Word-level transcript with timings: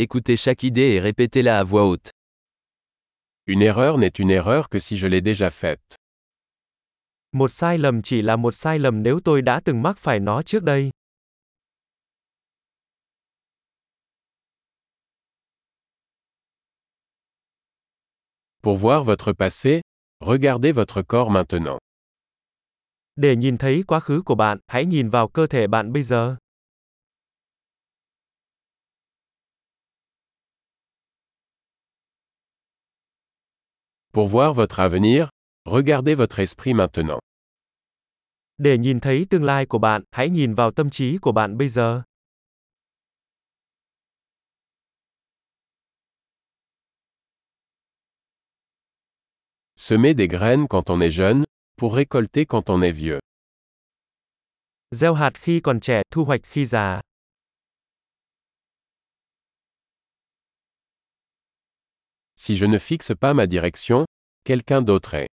Écoutez 0.00 0.36
chaque 0.36 0.62
idée 0.62 0.94
et 0.94 1.00
répétez-la 1.00 1.58
à 1.58 1.64
voix 1.64 1.84
haute. 1.84 2.12
Une 3.48 3.62
erreur 3.62 3.98
n'est 3.98 4.16
une 4.20 4.30
erreur 4.30 4.68
que 4.68 4.78
si 4.78 4.96
je 4.96 5.08
l'ai 5.08 5.20
déjà 5.20 5.50
faite. 5.50 5.96
Một 7.32 7.48
sai 7.48 7.78
lầm 7.78 8.02
chỉ 8.02 8.22
là 8.22 8.36
một 8.36 8.54
sai 8.54 8.78
lầm 8.78 9.02
nếu 9.02 9.20
tôi 9.24 9.42
đã 9.42 9.60
từng 9.64 9.82
mắc 9.82 9.98
phải 9.98 10.20
nó 10.20 10.42
trước 10.42 10.62
đây. 10.62 10.90
Pour 18.62 18.76
voir 18.80 19.04
votre 19.06 19.32
passé, 19.32 19.80
regardez 20.20 20.72
votre 20.72 21.02
corps 21.02 21.30
maintenant. 21.30 21.78
Để 23.16 23.36
nhìn 23.36 23.58
thấy 23.58 23.84
quá 23.86 24.00
khứ 24.00 24.22
của 24.24 24.34
bạn, 24.34 24.58
hãy 24.66 24.86
nhìn 24.86 25.10
vào 25.10 25.28
cơ 25.28 25.46
thể 25.46 25.66
bạn 25.66 25.92
bây 25.92 26.02
giờ. 26.02 26.36
Pour 34.12 34.28
voir 34.28 34.54
votre 34.54 34.80
avenir, 34.80 35.28
regardez 35.66 36.14
votre 36.14 36.38
esprit 36.40 36.74
maintenant. 36.74 37.18
Để 38.58 38.78
nhìn 38.78 39.00
thấy 39.00 39.26
tương 39.30 39.44
lai 39.44 39.66
của 39.66 39.78
bạn, 39.78 40.02
hãy 40.10 40.28
nhìn 40.30 40.54
vào 40.54 40.70
tâm 40.70 40.90
trí 40.90 41.18
của 41.18 41.32
bạn 41.32 41.58
bây 41.58 41.68
giờ. 41.68 42.02
Semer 49.76 50.16
des 50.16 50.28
graines 50.28 50.66
quand 50.68 50.90
on 50.90 51.00
est 51.00 51.10
jeune, 51.10 51.44
pour 51.76 51.94
récolter 51.94 52.44
quand 52.46 52.70
on 52.70 52.82
est 52.82 52.96
vieux. 52.96 53.18
Gieo 54.90 55.14
hạt 55.14 55.32
khi 55.34 55.60
còn 55.60 55.80
trẻ, 55.80 56.02
thu 56.10 56.24
hoạch 56.24 56.40
khi 56.44 56.64
già. 56.64 57.00
Si 62.40 62.56
je 62.56 62.66
ne 62.66 62.78
fixe 62.78 63.12
pas 63.20 63.34
ma 63.34 63.48
direction, 63.48 64.06
quelqu'un 64.44 64.80
d'autre 64.80 65.14
est. 65.14 65.28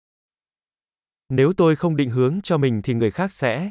Nếu 1.28 1.52
tôi 1.56 1.76
không 1.76 1.96
định 1.96 2.10
hướng 2.10 2.40
cho 2.42 2.58
mình 2.58 2.80
thì 2.84 2.94
người 2.94 3.10
khác 3.10 3.32
sẽ. 3.32 3.70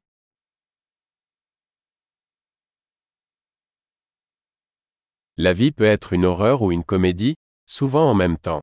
La 5.36 5.54
vie 5.54 5.72
peut 5.72 5.88
être 5.88 6.14
une 6.14 6.26
horreur 6.26 6.62
ou 6.62 6.72
une 6.72 6.84
comédie, 6.84 7.34
souvent 7.66 8.10
en 8.12 8.18
même 8.18 8.38
temps. 8.38 8.62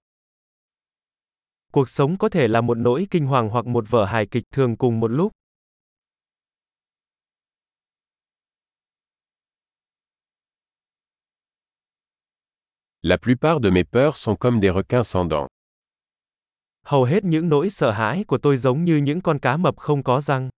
Cuộc 1.73 1.89
sống 1.89 2.19
có 2.19 2.29
thể 2.29 2.49
là 2.49 2.61
một 2.61 2.79
nỗi 2.79 3.07
kinh 3.11 3.27
hoàng 3.27 3.49
hoặc 3.49 3.67
một 3.67 3.85
vở 3.91 4.05
hài 4.05 4.27
kịch 4.27 4.45
thường 4.53 4.77
cùng 4.77 5.01
một 5.01 5.09
lúc. 5.11 5.33
La 13.03 13.17
plupart 13.17 13.61
de 13.61 13.71
mes 13.71 13.85
peurs 13.85 14.19
sont 14.19 14.37
comme 14.37 14.61
des 14.61 14.69
requins 14.71 15.05
sans 15.05 15.25
dents. 15.31 15.49
Hầu 16.85 17.05
hết 17.05 17.25
những 17.25 17.49
nỗi 17.49 17.71
sợ 17.71 17.91
hãi 17.91 18.25
của 18.25 18.39
tôi 18.39 18.57
giống 18.57 18.85
như 18.85 18.97
những 18.97 19.21
con 19.21 19.39
cá 19.39 19.57
mập 19.57 19.77
không 19.77 20.03
có 20.03 20.21
răng. 20.21 20.51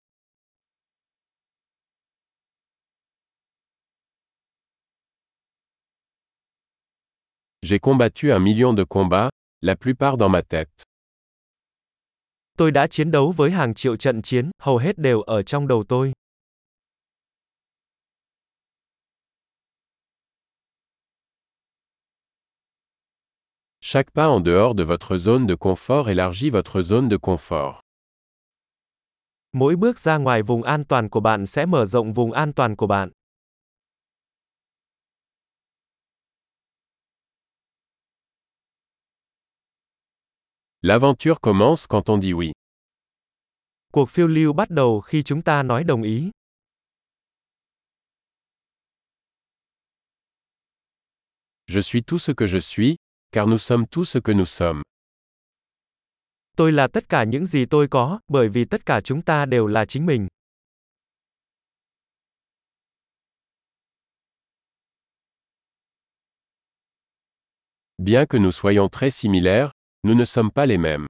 J'ai 7.62 7.78
combattu 7.78 8.28
un 8.30 8.44
million 8.44 8.76
de 8.76 8.84
combats, 8.88 9.30
la 9.60 9.74
plupart 9.74 10.18
dans 10.18 10.30
ma 10.32 10.40
tête. 10.48 10.68
Tôi 12.58 12.70
đã 12.70 12.86
chiến 12.86 13.10
đấu 13.10 13.32
với 13.36 13.50
hàng 13.50 13.74
triệu 13.74 13.96
trận 13.96 14.22
chiến, 14.22 14.50
hầu 14.62 14.76
hết 14.76 14.98
đều 14.98 15.22
ở 15.22 15.42
trong 15.42 15.68
đầu 15.68 15.84
tôi. 15.88 16.12
Chaque 23.94 24.10
pas 24.10 24.30
en 24.30 24.40
dehors 24.40 24.74
de 24.74 24.82
votre 24.82 25.18
zone 25.18 25.46
de 25.46 25.54
confort 25.54 26.08
élargit 26.08 26.48
votre 26.48 26.80
zone 26.80 27.08
de 27.08 27.18
confort. 27.18 27.82
Mỗi 29.52 29.76
bước 29.76 29.98
ra 29.98 30.18
ngoài 30.18 30.42
vùng 30.42 30.62
an 30.62 30.84
toàn 30.88 31.08
của 31.08 31.20
bạn 31.20 31.46
sẽ 31.46 31.66
mở 31.66 31.84
rộng 31.84 32.12
vùng 32.12 32.32
an 32.32 32.52
toàn 32.52 32.76
của 32.76 32.86
bạn. 32.86 33.10
L'aventure 40.82 41.34
commence 41.42 41.86
quand 41.88 42.08
on 42.08 42.20
dit 42.20 42.32
oui. 42.32 42.52
Cuộc 43.92 44.10
phiêu 44.10 44.26
lưu 44.26 44.52
bắt 44.52 44.70
đầu 44.70 45.00
khi 45.00 45.22
chúng 45.22 45.42
ta 45.42 45.62
nói 45.62 45.84
đồng 45.84 46.02
ý. 46.02 46.30
Je 51.66 51.82
suis 51.82 52.02
tout 52.06 52.22
ce 52.22 52.32
que 52.32 52.46
je 52.46 52.60
suis, 52.60 52.96
car 53.32 53.46
nous 53.46 53.58
sommes 53.58 53.86
tout 53.86 54.04
ce 54.04 54.18
que 54.18 54.32
nous 54.32 54.48
sommes. 54.48 54.82
Tôi 56.56 56.72
là 56.72 56.88
tất 56.88 57.08
cả 57.08 57.24
những 57.24 57.46
gì 57.46 57.64
tôi 57.66 57.88
có, 57.90 58.20
bởi 58.28 58.48
vì 58.48 58.64
tất 58.64 58.86
cả 58.86 59.00
chúng 59.00 59.22
ta 59.22 59.46
đều 59.46 59.66
là 59.66 59.84
chính 59.84 60.06
mình. 60.06 60.28
Bien 67.98 68.26
que 68.26 68.38
nous 68.38 68.52
soyons 68.52 68.88
très 68.88 69.10
similaires, 69.10 69.70
nous 70.02 70.14
ne 70.18 70.24
sommes 70.24 70.50
pas 70.50 70.66
les 70.66 70.78
mêmes. 70.78 71.06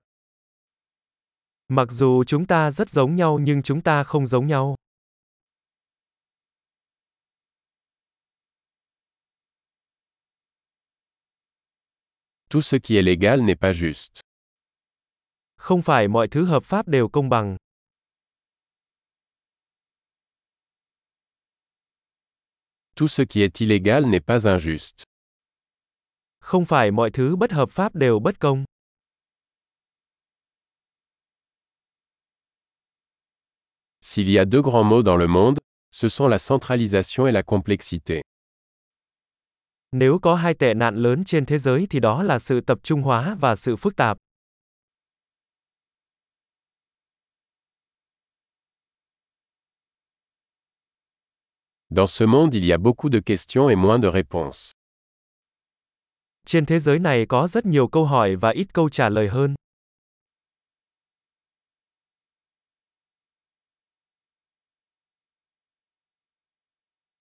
Mặc 1.68 1.88
dù 1.90 2.24
chúng 2.24 2.46
ta 2.46 2.70
rất 2.70 2.90
giống 2.90 3.16
nhau 3.16 3.38
nhưng 3.42 3.62
chúng 3.62 3.80
ta 3.82 4.04
không 4.04 4.26
giống 4.26 4.46
nhau. 4.46 4.74
Tout 12.52 12.60
ce 12.60 12.76
qui 12.76 12.96
est 12.96 13.02
légal 13.02 13.40
n'est 13.40 13.56
pas 13.56 13.72
juste. 13.72 14.20
Không 15.56 15.82
phải 15.82 16.08
mọi 16.08 16.28
thứ 16.28 16.44
hợp 16.44 16.64
pháp 16.64 16.88
đều 16.88 17.08
công 17.08 17.28
bằng. 17.28 17.56
Tout 22.96 23.08
ce 23.08 23.22
qui 23.24 23.42
est 23.42 23.60
illégal 23.60 24.04
n'est 24.06 24.24
pas 24.26 24.46
injuste. 24.46 25.04
Không 26.40 26.64
phải 26.64 26.90
mọi 26.90 27.10
thứ 27.10 27.36
bất 27.36 27.52
hợp 27.52 27.70
pháp 27.70 27.94
đều 27.94 28.20
bất 28.20 28.40
công. 28.40 28.64
S'il 34.00 34.28
y 34.28 34.38
a 34.38 34.44
deux 34.44 34.62
grands 34.62 34.88
mots 34.88 35.02
dans 35.02 35.16
le 35.16 35.26
monde, 35.26 35.58
ce 35.90 36.08
sont 36.08 36.28
la 36.28 36.38
centralisation 36.38 37.26
et 37.26 37.32
la 37.32 37.42
complexité. 37.42 38.22
Nếu 39.94 40.18
có 40.22 40.34
hai 40.34 40.54
tệ 40.54 40.74
nạn 40.74 40.96
lớn 40.96 41.24
trên 41.24 41.46
thế 41.46 41.58
giới 41.58 41.86
thì 41.90 42.00
đó 42.00 42.22
là 42.22 42.38
sự 42.38 42.60
tập 42.60 42.78
trung 42.82 43.02
hóa 43.02 43.36
và 43.40 43.56
sự 43.56 43.76
phức 43.76 43.96
tạp. 43.96 44.18
Dans 51.90 52.18
ce 52.18 52.26
monde 52.26 52.54
il 52.58 52.64
y 52.64 52.72
a 52.72 52.78
beaucoup 52.78 53.12
de 53.12 53.20
questions 53.20 53.68
et 53.68 53.78
moins 53.78 54.02
de 54.02 54.10
réponses. 54.10 54.70
Trên 56.46 56.66
thế 56.66 56.78
giới 56.78 56.98
này 56.98 57.26
có 57.28 57.46
rất 57.46 57.66
nhiều 57.66 57.88
câu 57.88 58.04
hỏi 58.04 58.36
và 58.36 58.50
ít 58.50 58.66
câu 58.74 58.88
trả 58.88 59.08
lời 59.08 59.28
hơn. 59.28 59.54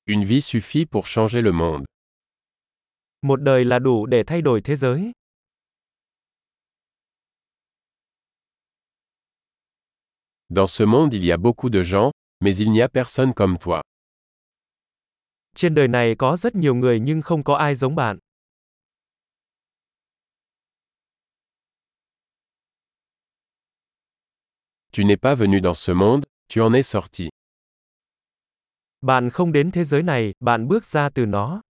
Une 0.07 0.25
vie 0.25 0.39
suffit 0.39 0.85
pour 0.91 1.05
changer 1.07 1.43
le 1.43 1.51
monde. 1.51 1.85
Một 3.21 3.41
đời 3.41 3.65
là 3.65 3.79
đủ 3.79 4.05
để 4.05 4.23
thay 4.27 4.41
đổi 4.41 4.61
thế 4.61 4.75
giới. 4.75 5.11
Dans 10.49 10.79
ce 10.79 10.85
monde 10.85 11.13
il 11.13 11.25
y 11.25 11.31
a 11.31 11.37
beaucoup 11.37 11.69
de 11.73 11.83
gens, 11.83 12.11
mais 12.39 12.59
il 12.59 12.71
n'y 12.71 12.81
a 12.81 12.87
personne 12.87 13.33
comme 13.33 13.57
toi. 13.61 13.81
Trên 15.55 15.75
đời 15.75 15.87
này 15.87 16.15
có 16.19 16.37
rất 16.37 16.55
nhiều 16.55 16.75
người 16.75 16.99
nhưng 16.99 17.21
không 17.21 17.43
có 17.43 17.55
ai 17.55 17.75
giống 17.75 17.95
bạn. 17.95 18.17
Tu 24.93 25.03
n'es 25.03 25.17
pas 25.21 25.35
venu 25.39 25.59
dans 25.59 25.87
ce 25.87 25.93
monde, 25.93 26.25
tu 26.55 26.63
en 26.63 26.73
es 26.73 26.87
sorti. 26.95 27.29
Bạn 29.01 29.29
không 29.29 29.51
đến 29.51 29.71
thế 29.71 29.83
giới 29.83 30.03
này, 30.03 30.33
bạn 30.39 30.67
bước 30.67 30.85
ra 30.85 31.09
từ 31.09 31.25
nó. 31.25 31.61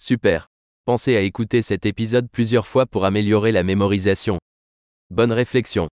Super. 0.00 0.48
Pensez 0.84 1.16
à 1.16 1.22
écouter 1.22 1.60
cet 1.60 1.84
épisode 1.84 2.28
plusieurs 2.30 2.68
fois 2.68 2.86
pour 2.86 3.04
améliorer 3.04 3.50
la 3.50 3.64
mémorisation. 3.64 4.38
Bonne 5.10 5.32
réflexion. 5.32 5.88